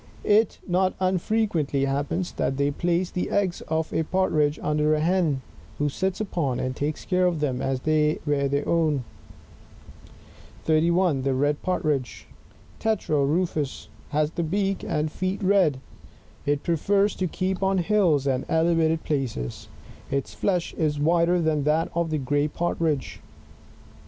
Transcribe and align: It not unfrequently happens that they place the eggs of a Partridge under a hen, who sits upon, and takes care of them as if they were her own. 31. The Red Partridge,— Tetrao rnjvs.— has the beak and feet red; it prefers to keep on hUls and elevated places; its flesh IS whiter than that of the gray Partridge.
It 0.25 0.57
not 0.67 0.95
unfrequently 0.99 1.85
happens 1.85 2.31
that 2.31 2.57
they 2.57 2.71
place 2.71 3.11
the 3.11 3.29
eggs 3.29 3.61
of 3.67 3.93
a 3.93 4.01
Partridge 4.01 4.57
under 4.63 4.95
a 4.95 4.99
hen, 4.99 5.43
who 5.77 5.89
sits 5.89 6.19
upon, 6.19 6.59
and 6.59 6.75
takes 6.75 7.05
care 7.05 7.27
of 7.27 7.39
them 7.39 7.61
as 7.61 7.77
if 7.81 7.83
they 7.83 8.19
were 8.25 8.49
her 8.49 8.67
own. 8.67 9.03
31. 10.65 11.21
The 11.21 11.35
Red 11.35 11.61
Partridge,— 11.61 12.25
Tetrao 12.79 13.27
rnjvs.— 13.27 13.89
has 14.09 14.31
the 14.31 14.41
beak 14.41 14.83
and 14.83 15.11
feet 15.11 15.43
red; 15.43 15.79
it 16.47 16.63
prefers 16.63 17.15
to 17.17 17.27
keep 17.27 17.61
on 17.61 17.77
hUls 17.77 18.25
and 18.25 18.43
elevated 18.49 19.03
places; 19.03 19.67
its 20.09 20.33
flesh 20.33 20.73
IS 20.79 20.99
whiter 20.99 21.39
than 21.39 21.63
that 21.65 21.91
of 21.93 22.09
the 22.09 22.17
gray 22.17 22.47
Partridge. 22.47 23.19